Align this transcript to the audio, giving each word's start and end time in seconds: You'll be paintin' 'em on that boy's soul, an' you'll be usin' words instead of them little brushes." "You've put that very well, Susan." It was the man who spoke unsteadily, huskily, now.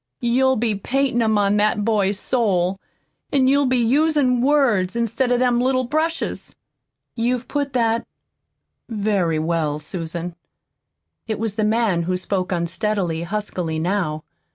You'll 0.19 0.55
be 0.55 0.73
paintin' 0.73 1.21
'em 1.21 1.37
on 1.37 1.57
that 1.57 1.85
boy's 1.85 2.17
soul, 2.17 2.79
an' 3.31 3.45
you'll 3.47 3.67
be 3.67 3.77
usin' 3.77 4.41
words 4.41 4.95
instead 4.95 5.31
of 5.31 5.37
them 5.37 5.61
little 5.61 5.83
brushes." 5.83 6.55
"You've 7.13 7.47
put 7.47 7.73
that 7.73 8.07
very 8.89 9.37
well, 9.37 9.77
Susan." 9.77 10.33
It 11.27 11.37
was 11.37 11.53
the 11.53 11.63
man 11.63 12.01
who 12.09 12.17
spoke 12.17 12.51
unsteadily, 12.51 13.21
huskily, 13.21 13.77
now. 13.77 14.23